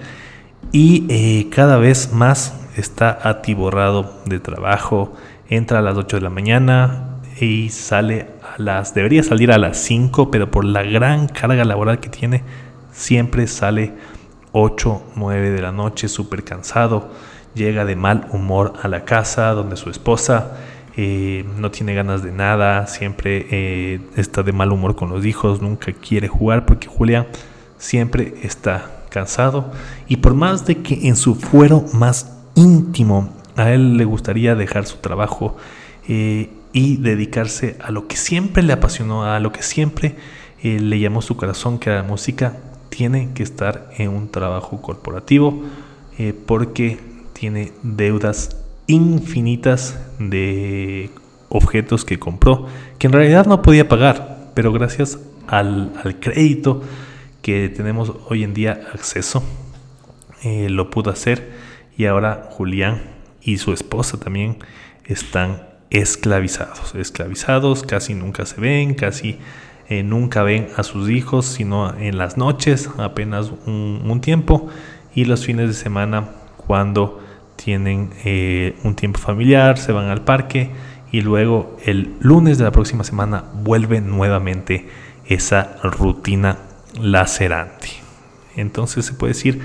Y 0.72 1.06
eh, 1.08 1.48
cada 1.50 1.78
vez 1.78 2.12
más 2.12 2.54
está 2.76 3.18
atiborrado 3.22 4.20
de 4.26 4.40
trabajo. 4.40 5.14
Entra 5.48 5.78
a 5.78 5.82
las 5.82 5.96
8 5.96 6.16
de 6.16 6.22
la 6.22 6.30
mañana 6.30 7.20
y 7.40 7.70
sale 7.70 8.26
las. 8.58 8.94
Debería 8.94 9.22
salir 9.22 9.52
a 9.52 9.58
las 9.58 9.78
5, 9.78 10.30
pero 10.30 10.50
por 10.50 10.64
la 10.64 10.82
gran 10.82 11.28
carga 11.28 11.64
laboral 11.64 12.00
que 12.00 12.08
tiene, 12.08 12.42
siempre 12.92 13.46
sale 13.46 13.94
8, 14.52 15.02
9 15.16 15.50
de 15.50 15.62
la 15.62 15.72
noche, 15.72 16.08
súper 16.08 16.44
cansado, 16.44 17.10
llega 17.54 17.84
de 17.84 17.96
mal 17.96 18.26
humor 18.32 18.74
a 18.82 18.88
la 18.88 19.04
casa 19.04 19.52
donde 19.52 19.76
su 19.76 19.90
esposa 19.90 20.56
eh, 20.96 21.44
no 21.58 21.70
tiene 21.70 21.94
ganas 21.94 22.22
de 22.22 22.32
nada, 22.32 22.86
siempre 22.86 23.46
eh, 23.50 24.00
está 24.16 24.42
de 24.42 24.52
mal 24.52 24.72
humor 24.72 24.96
con 24.96 25.10
los 25.10 25.24
hijos, 25.24 25.62
nunca 25.62 25.92
quiere 25.92 26.28
jugar 26.28 26.66
porque 26.66 26.88
Julián 26.88 27.26
siempre 27.78 28.34
está 28.42 29.02
cansado 29.08 29.70
y 30.08 30.16
por 30.16 30.34
más 30.34 30.66
de 30.66 30.78
que 30.82 31.06
en 31.06 31.16
su 31.16 31.34
fuero 31.34 31.84
más 31.92 32.36
íntimo 32.54 33.32
a 33.56 33.70
él 33.70 33.96
le 33.96 34.04
gustaría 34.04 34.54
dejar 34.54 34.86
su 34.86 34.96
trabajo 34.98 35.56
eh, 36.08 36.50
y 36.72 36.96
dedicarse 36.96 37.76
a 37.82 37.90
lo 37.90 38.06
que 38.08 38.16
siempre 38.16 38.62
le 38.62 38.72
apasionó, 38.72 39.24
a 39.24 39.40
lo 39.40 39.52
que 39.52 39.62
siempre 39.62 40.16
le 40.62 40.98
llamó 40.98 41.22
su 41.22 41.36
corazón, 41.36 41.78
que 41.78 41.90
era 41.90 42.02
la 42.02 42.08
música, 42.08 42.56
tiene 42.88 43.30
que 43.34 43.42
estar 43.42 43.90
en 43.96 44.10
un 44.10 44.30
trabajo 44.30 44.82
corporativo 44.82 45.62
porque 46.46 46.98
tiene 47.32 47.72
deudas 47.82 48.56
infinitas 48.88 49.98
de 50.18 51.10
objetos 51.48 52.04
que 52.04 52.18
compró, 52.18 52.66
que 52.98 53.06
en 53.06 53.12
realidad 53.12 53.46
no 53.46 53.62
podía 53.62 53.88
pagar, 53.88 54.50
pero 54.54 54.72
gracias 54.72 55.18
al, 55.46 55.92
crédito 56.20 56.82
que 57.42 57.68
tenemos 57.68 58.12
hoy 58.28 58.42
en 58.42 58.54
día 58.54 58.80
acceso, 58.92 59.42
eh, 60.42 60.68
lo 60.68 60.90
pudo 60.90 61.10
hacer. 61.10 61.52
Y 61.96 62.06
ahora 62.06 62.48
Julián 62.50 63.02
y 63.42 63.58
su 63.58 63.72
esposa 63.72 64.18
también 64.18 64.58
están 65.04 65.67
esclavizados, 65.90 66.94
esclavizados, 66.94 67.82
casi 67.82 68.14
nunca 68.14 68.46
se 68.46 68.60
ven, 68.60 68.94
casi 68.94 69.38
eh, 69.88 70.02
nunca 70.02 70.42
ven 70.42 70.68
a 70.76 70.82
sus 70.82 71.08
hijos, 71.08 71.46
sino 71.46 71.96
en 71.98 72.18
las 72.18 72.36
noches, 72.36 72.90
apenas 72.98 73.50
un, 73.66 74.20
tiempo, 74.20 74.68
y 75.14 75.24
los 75.24 75.46
fines 75.46 75.68
de 75.68 75.74
semana 75.74 76.28
cuando 76.56 77.20
tienen 77.56 78.10
eh, 78.24 78.76
un 78.84 78.94
tiempo 78.94 79.18
familiar, 79.18 79.78
se 79.78 79.92
van 79.92 80.06
al 80.06 80.22
parque 80.22 80.70
y 81.10 81.22
luego 81.22 81.76
el 81.84 82.14
lunes 82.20 82.58
de 82.58 82.64
la 82.64 82.70
próxima 82.70 83.02
semana 83.02 83.44
vuelve 83.54 84.00
nuevamente 84.00 84.88
esa 85.26 85.78
rutina 85.82 86.58
lacerante. 87.00 87.88
Entonces 88.56 89.06
se 89.06 89.14
puede 89.14 89.32
decir 89.32 89.60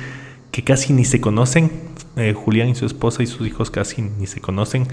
que 0.51 0.63
casi 0.63 0.93
ni 0.93 1.03
se 1.03 1.19
conocen, 1.19 1.71
eh, 2.15 2.33
Julián 2.33 2.69
y 2.69 2.75
su 2.75 2.85
esposa 2.85 3.23
y 3.23 3.27
sus 3.27 3.47
hijos 3.47 3.71
casi 3.71 4.01
ni 4.01 4.27
se 4.27 4.39
conocen, 4.39 4.87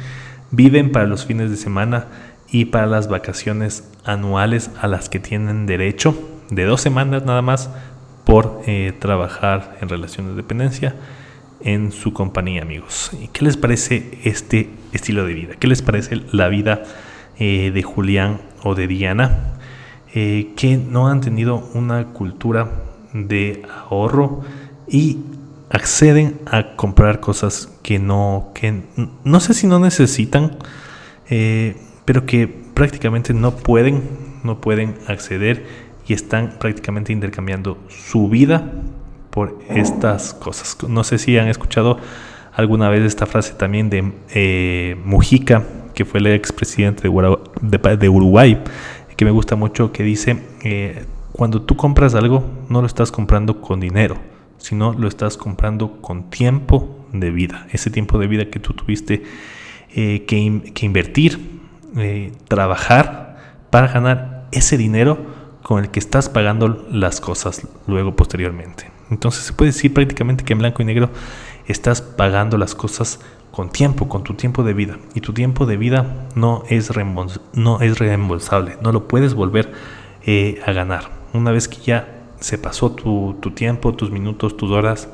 viven 0.50 0.92
para 0.92 1.06
los 1.06 1.26
fines 1.26 1.50
de 1.50 1.56
semana 1.56 2.06
y 2.50 2.66
para 2.66 2.86
las 2.86 3.08
vacaciones 3.08 3.88
anuales 4.04 4.70
a 4.80 4.88
las 4.88 5.08
que 5.08 5.20
tienen 5.20 5.66
derecho, 5.66 6.18
de 6.50 6.64
dos 6.64 6.80
semanas 6.80 7.24
nada 7.24 7.42
más 7.42 7.70
por 8.24 8.62
eh, 8.66 8.92
trabajar 8.98 9.76
en 9.80 9.88
relaciones 9.88 10.32
de 10.32 10.42
dependencia 10.42 10.94
en 11.60 11.92
su 11.92 12.12
compañía, 12.12 12.62
amigos. 12.62 13.10
¿Y 13.20 13.28
qué 13.28 13.44
les 13.44 13.56
parece 13.56 14.18
este 14.24 14.70
estilo 14.92 15.24
de 15.26 15.34
vida? 15.34 15.54
¿Qué 15.58 15.66
les 15.66 15.82
parece 15.82 16.22
la 16.32 16.48
vida 16.48 16.82
eh, 17.38 17.70
de 17.72 17.82
Julián 17.82 18.40
o 18.62 18.74
de 18.74 18.86
Diana? 18.86 19.54
Eh, 20.12 20.52
que 20.56 20.76
no 20.76 21.08
han 21.08 21.20
tenido 21.20 21.70
una 21.74 22.08
cultura 22.08 22.68
de 23.12 23.62
ahorro 23.88 24.40
y 24.88 25.18
acceden 25.70 26.40
a 26.46 26.74
comprar 26.76 27.20
cosas 27.20 27.72
que 27.82 27.98
no, 27.98 28.50
que 28.54 28.82
no 29.24 29.40
sé 29.40 29.54
si 29.54 29.66
no 29.66 29.78
necesitan, 29.78 30.58
eh, 31.28 31.76
pero 32.04 32.26
que 32.26 32.48
prácticamente 32.48 33.32
no 33.32 33.56
pueden, 33.56 34.02
no 34.42 34.60
pueden 34.60 34.96
acceder 35.06 35.64
y 36.06 36.12
están 36.12 36.58
prácticamente 36.58 37.12
intercambiando 37.12 37.78
su 37.88 38.28
vida 38.28 38.72
por 39.30 39.58
estas 39.68 40.34
cosas. 40.34 40.76
No 40.88 41.04
sé 41.04 41.18
si 41.18 41.38
han 41.38 41.46
escuchado 41.46 41.98
alguna 42.52 42.88
vez 42.88 43.02
esta 43.04 43.26
frase 43.26 43.54
también 43.54 43.90
de 43.90 44.12
eh, 44.34 44.96
Mujica, 45.04 45.62
que 45.94 46.04
fue 46.04 46.18
el 46.18 46.26
expresidente 46.28 47.02
de, 47.02 48.08
Uruguay, 48.08 48.58
que 49.16 49.24
me 49.24 49.30
gusta 49.30 49.54
mucho, 49.54 49.92
que 49.92 50.02
dice, 50.02 50.42
eh, 50.64 51.04
cuando 51.32 51.62
tú 51.62 51.76
compras 51.76 52.14
algo, 52.14 52.44
no 52.68 52.80
lo 52.80 52.86
estás 52.86 53.12
comprando 53.12 53.60
con 53.60 53.78
dinero, 53.78 54.16
sino 54.60 54.92
lo 54.92 55.08
estás 55.08 55.36
comprando 55.36 56.00
con 56.00 56.30
tiempo 56.30 57.06
de 57.12 57.30
vida. 57.30 57.66
Ese 57.70 57.90
tiempo 57.90 58.18
de 58.18 58.28
vida 58.28 58.50
que 58.50 58.60
tú 58.60 58.72
tuviste 58.72 59.24
eh, 59.94 60.24
que, 60.26 60.72
que, 60.72 60.86
invertir, 60.86 61.60
trabajar 62.46 63.66
para 63.70 63.88
ganar 63.88 64.46
ese 64.52 64.76
dinero 64.76 65.18
con 65.62 65.82
el 65.82 65.90
que 65.90 65.98
estás 65.98 66.28
pagando 66.28 66.86
las 66.90 67.20
cosas 67.20 67.66
luego 67.86 68.14
posteriormente. 68.14 68.90
Entonces 69.10 69.44
se 69.44 69.52
puede 69.52 69.72
decir 69.72 69.92
prácticamente 69.92 70.44
que 70.44 70.52
en 70.52 70.60
blanco 70.60 70.82
y 70.82 70.84
negro 70.84 71.10
estás 71.66 72.00
pagando 72.02 72.58
las 72.58 72.74
cosas 72.74 73.20
con 73.50 73.70
tiempo, 73.70 74.08
con 74.08 74.22
tu 74.22 74.34
tiempo 74.34 74.62
de 74.62 74.74
vida. 74.74 74.98
Y 75.14 75.20
tu 75.20 75.32
tiempo 75.32 75.66
de 75.66 75.76
vida 75.76 76.28
no 76.34 76.62
es, 76.68 76.90
no 77.54 77.80
es 77.80 77.98
reembolsable, 77.98 78.76
no 78.80 78.92
lo 78.92 79.08
puedes 79.08 79.34
volver 79.34 79.72
eh, 80.24 80.60
a 80.64 80.72
ganar. 80.72 81.10
Una 81.32 81.50
vez 81.50 81.68
que 81.68 81.80
ya 81.80 82.19
se 82.40 82.58
pasó 82.58 82.90
tu, 82.90 83.36
tu 83.40 83.52
tiempo, 83.52 83.94
tus 83.94 84.10
minutos, 84.10 84.56
tus 84.56 84.70
horas, 84.70 85.08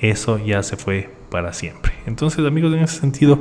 eso 0.00 0.38
ya 0.38 0.62
se 0.62 0.76
fue 0.76 1.10
para 1.30 1.52
siempre. 1.52 1.92
Entonces 2.06 2.44
amigos, 2.46 2.72
en 2.72 2.80
ese 2.80 3.00
sentido, 3.00 3.38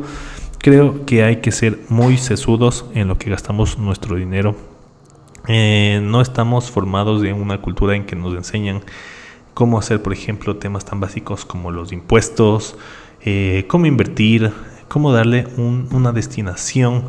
creo 0.59 1.05
que 1.05 1.23
hay 1.23 1.37
que 1.37 1.51
ser 1.51 1.79
muy 1.89 2.17
sesudos 2.17 2.85
en 2.93 3.07
lo 3.07 3.17
que 3.17 3.29
gastamos 3.29 3.77
nuestro 3.77 4.15
dinero. 4.15 4.55
Eh, 5.47 6.01
no 6.03 6.21
estamos 6.21 6.69
formados 6.69 7.23
en 7.23 7.35
una 7.35 7.61
cultura 7.61 7.95
en 7.95 8.05
que 8.05 8.15
nos 8.15 8.33
enseñan 8.35 8.81
cómo 9.53 9.79
hacer, 9.79 10.01
por 10.01 10.13
ejemplo, 10.13 10.57
temas 10.57 10.85
tan 10.85 10.99
básicos 10.99 11.45
como 11.45 11.71
los 11.71 11.91
impuestos, 11.91 12.77
eh, 13.21 13.65
cómo 13.67 13.85
invertir, 13.85 14.51
cómo 14.87 15.11
darle 15.11 15.47
una 15.57 16.11
destinación 16.11 17.05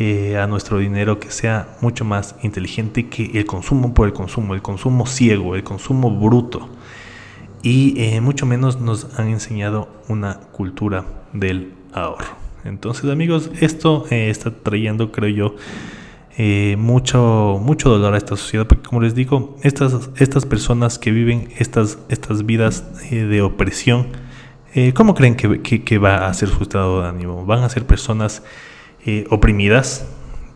eh, 0.00 0.36
a 0.36 0.48
nuestro 0.48 0.78
dinero 0.78 1.20
que 1.20 1.30
sea 1.30 1.76
mucho 1.80 2.04
más 2.04 2.34
inteligente 2.42 3.08
que 3.08 3.30
el 3.34 3.46
consumo 3.46 3.94
por 3.94 4.08
el 4.08 4.12
consumo, 4.12 4.54
el 4.54 4.62
consumo 4.62 5.06
ciego, 5.06 5.54
el 5.54 5.62
consumo 5.62 6.10
bruto. 6.10 6.68
Y 7.62 7.94
eh, 8.00 8.20
mucho 8.20 8.46
menos 8.46 8.80
nos 8.80 9.16
han 9.16 9.28
enseñado 9.28 9.88
una 10.08 10.40
cultura 10.50 11.04
del 11.32 11.74
ahorro. 11.92 12.34
Entonces 12.64 13.08
amigos, 13.08 13.50
esto 13.60 14.06
está 14.10 14.50
trayendo, 14.50 15.12
creo 15.12 15.28
yo, 15.28 15.54
eh, 16.42 16.76
mucho, 16.78 17.60
mucho 17.60 17.90
dolor 17.90 18.14
a 18.14 18.16
esta 18.16 18.34
sociedad, 18.34 18.66
porque 18.66 18.88
como 18.88 19.02
les 19.02 19.14
digo, 19.14 19.56
estas, 19.62 20.08
estas 20.16 20.46
personas 20.46 20.98
que 20.98 21.10
viven 21.10 21.48
estas, 21.58 21.98
estas 22.08 22.46
vidas 22.46 22.84
eh, 23.10 23.24
de 23.24 23.42
opresión, 23.42 24.06
eh, 24.72 24.94
¿cómo 24.94 25.14
creen 25.14 25.34
que, 25.34 25.98
va 25.98 26.28
a 26.28 26.32
ser 26.32 26.48
su 26.48 26.62
estado 26.62 27.02
de 27.02 27.08
ánimo? 27.08 27.44
Van 27.44 27.62
a 27.62 27.68
ser 27.68 27.84
personas 27.84 28.42
oprimidas, 29.30 30.06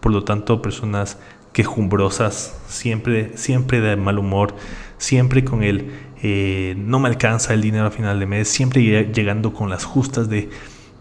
por 0.01 0.13
lo 0.13 0.25
tanto, 0.25 0.63
personas 0.63 1.19
quejumbrosas, 1.53 2.61
siempre, 2.67 3.37
siempre 3.37 3.81
de 3.81 3.97
mal 3.97 4.19
humor, 4.19 4.55
siempre 4.99 5.45
con 5.45 5.63
el 5.63 5.93
no 6.77 7.01
me 7.01 7.09
alcanza 7.09 7.53
el 7.53 7.61
dinero 7.61 7.87
a 7.87 7.91
final 7.91 8.19
de 8.19 8.27
mes, 8.27 8.49
siempre 8.49 9.13
llegando 9.13 9.53
con 9.53 9.69
las 9.69 9.85
justas 9.85 10.29
de 10.29 10.49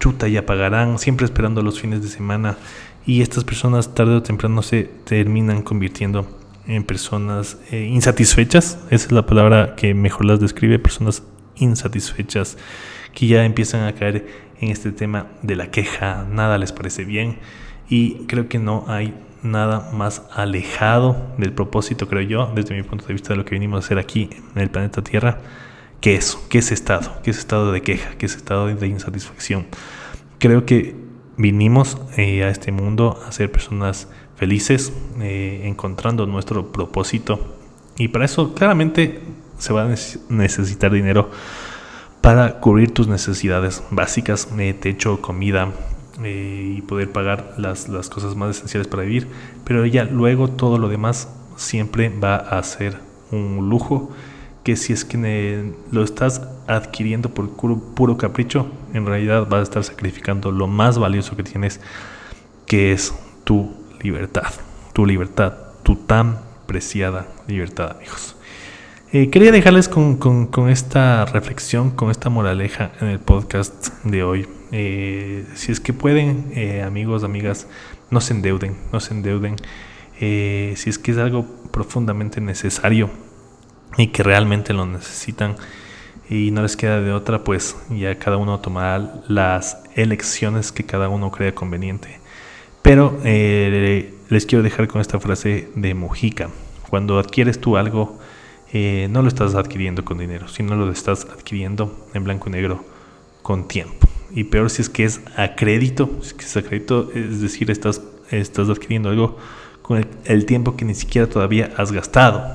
chuta 0.04 0.28
ya 0.28 0.46
pagarán, 0.46 1.00
siempre 1.00 1.26
esperando 1.26 1.62
los 1.62 1.80
fines 1.80 2.02
de 2.02 2.10
semana. 2.10 2.58
Y 3.06 3.22
estas 3.22 3.46
personas 3.46 3.96
tarde 3.96 4.16
o 4.16 4.24
temprano 4.24 4.62
se 4.62 4.84
terminan 5.06 5.62
convirtiendo 5.62 6.28
en 6.68 6.84
personas 6.84 7.58
eh, 7.72 7.86
insatisfechas, 7.86 8.80
esa 8.90 9.06
es 9.06 9.12
la 9.12 9.26
palabra 9.26 9.76
que 9.76 9.94
mejor 9.94 10.26
las 10.26 10.40
describe, 10.40 10.80
personas 10.80 11.24
insatisfechas 11.56 12.58
que 13.14 13.28
ya 13.28 13.46
empiezan 13.46 13.86
a 13.86 13.94
caer 13.94 14.28
en 14.63 14.72
este 14.72 14.91
tema 14.91 15.27
de 15.41 15.55
la 15.55 15.72
queja, 15.72 16.25
nada 16.29 16.58
les 16.58 16.72
parece 16.72 17.05
bien 17.05 17.38
y 17.89 18.25
creo 18.25 18.48
que 18.48 18.60
no 18.60 18.86
hay 18.88 19.13
nada 19.43 19.91
más 19.91 20.24
alejado 20.34 21.34
del 21.38 21.53
propósito, 21.53 22.08
creo 22.08 22.22
yo, 22.22 22.51
desde 22.55 22.75
mi 22.75 22.84
punto 22.84 23.05
de 23.05 23.13
vista 23.13 23.29
de 23.29 23.36
lo 23.36 23.46
que 23.46 23.55
venimos 23.55 23.84
a 23.84 23.86
hacer 23.86 24.00
aquí 24.00 24.29
en 24.55 24.62
el 24.62 24.70
planeta 24.70 25.03
Tierra, 25.03 25.39
que 26.00 26.15
eso, 26.15 26.41
que 26.50 26.60
ese 26.60 26.74
estado, 26.74 27.22
que 27.22 27.32
ese 27.32 27.41
estado 27.41 27.72
de 27.72 27.82
queja, 27.82 28.15
que 28.17 28.25
ese 28.25 28.38
estado 28.38 28.67
de 28.67 28.88
insatisfacción. 28.88 29.67
Creo 30.39 30.65
que 30.65 30.96
vinimos 31.38 31.98
eh, 32.17 32.43
a 32.43 32.50
este 32.50 32.72
mundo 32.72 33.20
a 33.27 33.32
ser 33.32 33.51
personas 33.51 34.08
felices, 34.36 34.93
eh, 35.22 35.62
encontrando 35.65 36.25
nuestro 36.25 36.72
propósito. 36.72 37.58
Y 37.98 38.10
para 38.10 38.25
eso 38.25 38.53
claramente 38.53 39.22
se 39.58 39.74
va 39.74 39.84
a 39.84 39.96
necesitar 40.29 40.91
dinero 40.91 41.29
para 42.24 42.62
cubrir 42.62 42.94
tus 42.94 43.10
necesidades 43.10 43.84
básicas, 43.92 44.48
eh, 44.58 44.74
techo, 44.74 45.20
comida 45.20 45.74
y 46.24 46.82
poder 46.84 47.12
pagar 47.12 47.53
las, 47.58 47.89
las 47.89 48.10
cosas 48.10 48.38
más 48.38 48.56
esenciales 48.56 48.88
para 48.88 49.03
vivir. 49.03 49.27
Pero 49.65 49.86
ya 49.86 50.06
luego 50.06 50.48
todo 50.48 50.77
lo 50.77 50.88
demás 50.88 51.27
siempre 51.58 52.08
va 52.08 52.38
a 52.38 52.63
ser 52.63 52.98
un 53.30 53.68
lujo 53.70 54.10
que 54.63 54.77
si 54.77 54.94
es 54.94 55.03
que 55.03 55.74
lo 55.92 56.01
estás 56.01 56.48
adquiriendo 56.65 57.27
por 57.27 57.50
puro, 57.50 58.18
capricho, 58.18 58.68
en 58.94 59.06
realidad 59.06 59.46
vas 59.50 59.60
a 59.60 59.63
estar 59.63 59.84
sacrificando 59.84 60.50
lo 60.50 60.68
más 60.68 60.98
valioso 60.98 61.36
que 61.36 61.44
tienes, 61.44 61.82
que 62.65 62.94
es 62.94 63.13
tu 63.44 63.74
libertad, 64.01 64.53
tu 64.94 65.06
libertad, 65.06 65.56
tu 65.84 65.98
tan 65.98 66.39
preciada 66.68 67.27
libertad, 67.48 67.98
amigos. 67.98 68.33
Eh, 69.15 69.29
quería 69.29 69.51
dejarles 69.51 69.89
con, 69.89 70.50
esta 70.72 71.25
reflexión, 71.25 71.91
con 71.91 72.10
esta 72.10 72.32
moraleja 72.32 72.93
en 73.00 73.10
el 73.10 73.20
podcast 73.20 73.89
de 74.03 74.24
hoy. 74.24 74.48
Eh, 74.72 75.46
si 75.53 75.72
es 75.72 75.79
que 75.79 75.93
pueden, 75.93 76.51
eh, 76.55 76.82
amigos, 76.82 77.24
amigas, 77.24 77.67
no 78.10 78.22
se 78.22 78.34
endeuden, 78.34 78.75
no 78.91 79.00
se 79.00 79.13
endeuden. 79.13 79.58
si 80.17 80.89
es 80.89 80.98
que 80.98 81.12
es 81.12 81.20
algo 81.20 81.46
profundamente 81.70 82.41
necesario 82.41 83.12
y 84.00 84.08
que 84.08 84.24
realmente 84.24 84.74
lo 84.74 84.88
necesitan 84.88 85.58
y 86.27 86.50
no 86.50 86.63
les 86.63 86.75
queda 86.75 87.00
de 87.00 87.12
otra, 87.12 87.43
pues 87.43 87.75
ya 87.91 88.17
cada 88.17 88.38
uno 88.38 88.62
tomará 88.62 89.22
las 89.27 89.77
elecciones 89.93 90.72
que 90.72 90.86
cada 90.86 91.10
uno 91.10 91.29
crea 91.29 91.53
conveniente. 91.53 92.20
Pero 92.82 93.20
les 93.24 94.46
quiero 94.48 94.63
dejar 94.63 94.88
con 94.88 95.01
esta 95.01 95.20
frase 95.20 95.70
de 95.75 95.93
Mujica. 95.93 96.50
Cuando 96.89 97.20
adquieres 97.20 97.62
tú 97.62 97.77
algo, 97.77 98.17
eh, 98.74 99.08
no 99.12 99.22
lo 99.22 99.27
estás 99.27 99.53
adquiriendo 99.53 100.03
con 100.03 100.18
dinero, 100.18 100.48
sino 100.48 100.75
lo 100.75 100.92
estás 100.92 101.25
adquiriendo 101.25 102.08
en 102.15 102.24
blanco 102.24 102.50
y 102.50 102.53
negro 102.53 102.84
con 103.44 103.68
tiempo. 103.68 104.08
Y 104.32 104.46
peor 104.46 104.72
si 104.72 104.82
es 104.82 104.89
que 104.89 105.03
es 105.03 105.22
a 105.38 105.56
crédito, 105.56 106.10
si 106.22 106.27
es 106.27 106.34
que 106.34 106.46
es 106.46 106.58
a 106.58 106.63
crédito, 106.63 107.12
es 107.13 107.39
decir, 107.39 107.70
estás, 107.70 108.01
estás 108.32 108.70
adquiriendo 108.70 109.10
algo 109.10 109.38
con 109.84 110.03
el, 110.25 110.46
tiempo 110.48 110.75
que 110.75 110.86
ni 110.86 110.96
siquiera 110.96 111.30
todavía 111.30 111.72
has 111.77 111.92
gastado, 111.92 112.51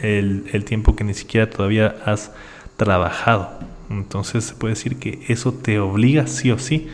el, 0.00 0.46
el, 0.52 0.64
tiempo 0.64 0.96
que 0.96 1.04
ni 1.04 1.14
siquiera 1.14 1.48
todavía 1.48 1.94
has 2.04 2.32
trabajado. 2.76 3.50
Entonces 3.88 4.44
se 4.44 4.54
puede 4.54 4.74
decir 4.74 4.96
que 4.96 5.22
eso 5.28 5.52
te 5.52 5.78
obliga 5.78 6.26
sí 6.26 6.50
o 6.50 6.58
sí 6.58 6.88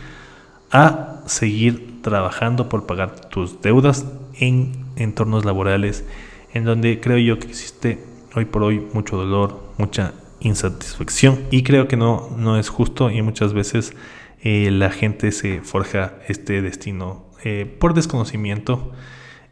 a 0.71 1.23
seguir 1.27 2.03
trabajando 2.03 2.69
por 2.69 2.85
pagar 2.85 3.29
tus 3.31 3.63
deudas 3.63 4.05
en 4.39 4.73
entornos 4.97 5.47
laborales 5.47 6.05
en 6.53 6.65
donde 6.65 7.01
creo 7.01 7.19
yo 7.19 7.39
que 7.39 7.47
existe 7.47 7.99
hoy 8.35 8.45
por 8.45 8.63
hoy 8.63 8.87
mucho 8.93 9.17
dolor, 9.17 9.61
mucha 9.79 10.15
insatisfacción 10.41 11.45
y 11.51 11.63
creo 11.63 11.89
que 11.89 11.97
no, 11.97 12.31
no 12.37 12.59
es 12.59 12.69
justo 12.69 13.11
y 13.11 13.23
muchas 13.23 13.53
veces 13.53 13.95
eh, 14.41 14.71
la 14.71 14.91
gente 14.91 15.33
se 15.33 15.61
forja 15.63 16.15
este 16.29 16.63
destino 16.63 17.27
eh, 17.45 17.67
por 17.79 17.95
desconocimiento 17.95 18.93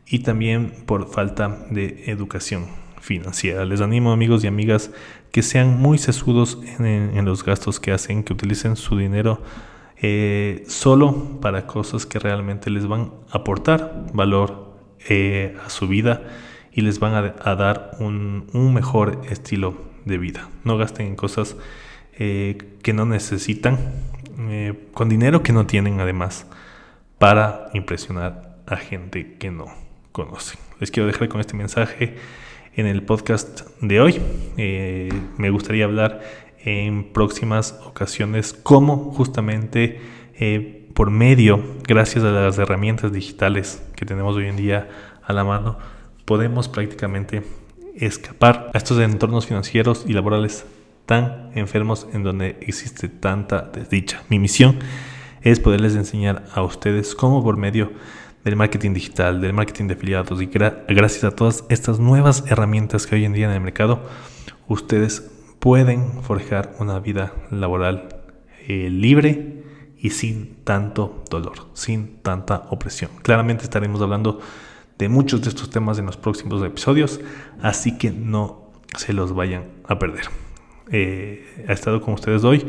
y 0.07 0.21
también 0.21 0.73
por 0.87 1.09
falta 1.09 1.67
de 1.71 2.05
educación 2.07 2.67
financiera. 3.01 3.65
Les 3.65 3.81
animo 3.81 4.13
amigos 4.13 4.45
y 4.45 4.47
amigas 4.47 4.91
que 5.33 5.43
sean 5.43 5.79
muy 5.79 5.99
sesudos 5.99 6.59
en, 6.79 7.25
los 7.25 7.45
gastos 7.45 7.81
que 7.81 7.93
hacen, 7.93 8.23
que 8.23 8.33
utilicen 8.33 8.77
su 8.77 8.97
dinero 8.97 9.43
eh, 9.97 10.65
solo 10.69 11.41
para 11.41 11.67
cosas 11.67 12.07
que 12.07 12.19
realmente 12.19 12.71
les 12.71 12.87
van 12.87 13.13
a 13.31 13.39
aportar 13.39 14.07
valor 14.13 14.67
a 15.65 15.71
su 15.71 15.87
vida 15.87 16.23
y 16.77 16.83
les 16.83 17.01
van 17.01 17.15
a, 17.15 17.55
dar 17.57 17.93
un, 18.01 18.75
mejor 18.75 19.23
estilo 19.31 19.79
de 20.05 20.19
vida. 20.19 20.51
No 20.63 20.77
gasten 20.77 21.07
en 21.07 21.17
cosas 21.17 21.57
eh, 22.19 22.59
que 22.83 22.93
no 22.93 23.07
necesitan, 23.07 23.79
eh, 24.51 24.75
con 24.93 25.09
dinero 25.09 25.43
que 25.43 25.55
no 25.55 25.65
tienen 25.67 26.01
además, 26.01 26.47
para 27.19 27.71
impresionar 27.73 28.59
a 28.67 28.77
gente 28.77 29.37
que 29.39 29.51
no 29.51 29.69
conocen. 30.13 30.61
Les 30.79 30.91
quiero 30.91 31.07
dejar 31.07 31.31
con 31.31 31.41
este 31.41 31.57
mensaje 31.57 32.17
en 32.75 32.87
el 32.87 33.03
podcast 33.03 33.63
de 33.81 34.03
hoy. 34.03 34.21
Eh, 34.59 35.09
me 35.39 35.49
gustaría 35.49 35.87
hablar 35.87 36.21
en 36.63 37.11
próximas 37.11 37.81
ocasiones 37.87 38.53
cómo 38.53 39.13
justamente 39.13 39.99
por 40.93 41.11
medio, 41.11 41.63
gracias 41.89 42.23
a 42.23 42.31
las 42.31 42.59
herramientas 42.59 43.13
digitales 43.13 43.83
que 43.97 44.05
tenemos 44.05 44.37
hoy 44.37 44.49
en 44.49 44.57
día 44.57 44.89
a 45.23 45.33
la 45.33 45.43
mano, 45.43 45.79
podemos 46.27 46.69
prácticamente 46.69 47.43
escapar 47.95 48.71
a 48.75 48.79
estos 48.79 48.99
entornos 49.01 49.47
financieros 49.47 50.05
y 50.07 50.13
laborales 50.13 50.67
tan 51.07 51.51
enfermos 51.55 52.07
en 52.13 52.25
donde 52.25 52.59
existe 52.61 53.09
tanta 53.09 53.63
desdicha. 53.63 54.23
Mi 54.29 54.39
misión 54.39 54.79
es 55.41 55.61
poderles 55.61 55.95
enseñar 55.95 56.45
a 56.53 56.63
ustedes 56.63 57.15
cómo 57.15 57.43
por 57.43 57.57
medio 57.57 57.93
del 58.45 58.57
marketing 58.57 58.93
digital, 58.93 59.41
del 59.41 59.53
marketing 59.53 59.87
de 59.87 59.95
afiliados 59.95 60.43
y 60.43 60.47
gracias 60.47 61.25
a 61.25 61.31
todas 61.31 61.65
estas 61.69 61.99
nuevas 61.99 62.45
herramientas 62.49 63.07
que 63.07 63.15
hoy 63.17 63.25
en 63.25 63.33
día 63.33 63.47
en 63.47 63.53
el 63.53 63.61
mercado, 63.61 64.03
ustedes 64.69 65.31
pueden 65.59 66.23
forjar 66.23 66.75
una 66.79 66.99
vida 66.99 67.33
laboral 67.51 68.09
eh, 68.69 68.91
libre 68.91 69.65
y 69.99 70.11
sin 70.11 70.63
tanto 70.65 71.25
dolor, 71.31 71.69
sin 71.73 72.19
tanta 72.23 72.67
opresión. 72.71 73.11
Claramente 73.23 73.65
estaremos 73.65 74.01
hablando 74.01 74.41
de 74.99 75.09
muchos 75.09 75.43
de 75.43 75.49
estos 75.49 75.71
temas 75.71 75.99
en 75.99 76.07
los 76.07 76.17
próximos 76.17 76.63
episodios, 76.63 77.21
así 77.61 77.99
que 77.99 78.11
no 78.11 78.71
se 78.97 79.13
los 79.13 79.35
vayan 79.35 79.65
a 79.87 79.99
perder. 79.99 80.27
Eh, 80.91 81.65
ha 81.69 81.73
estado 81.73 82.01
con 82.01 82.15
ustedes 82.15 82.45
hoy 82.45 82.65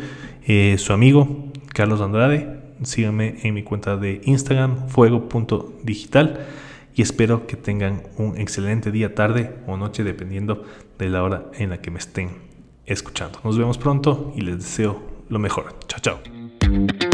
eh, 0.45 0.75
su 0.77 0.93
amigo 0.93 1.51
Carlos 1.73 2.01
Andrade. 2.01 2.65
Síganme 2.83 3.37
en 3.43 3.53
mi 3.53 3.63
cuenta 3.63 3.97
de 3.97 4.21
Instagram, 4.23 4.87
fuego.digital. 4.87 6.45
Y 6.93 7.01
espero 7.03 7.45
que 7.45 7.55
tengan 7.55 8.03
un 8.17 8.37
excelente 8.37 8.91
día, 8.91 9.13
tarde 9.13 9.55
o 9.67 9.77
noche, 9.77 10.03
dependiendo 10.03 10.63
de 10.97 11.09
la 11.09 11.23
hora 11.23 11.51
en 11.53 11.69
la 11.69 11.79
que 11.79 11.91
me 11.91 11.99
estén 11.99 12.29
escuchando. 12.85 13.39
Nos 13.43 13.57
vemos 13.57 13.77
pronto 13.77 14.33
y 14.35 14.41
les 14.41 14.57
deseo 14.57 14.99
lo 15.29 15.37
mejor. 15.37 15.75
Chao, 15.87 15.99
chao. 16.01 17.06